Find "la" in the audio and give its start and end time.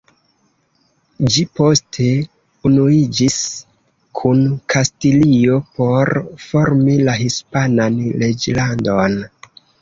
7.11-7.15